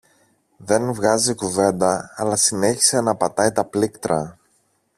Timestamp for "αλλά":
2.15-2.35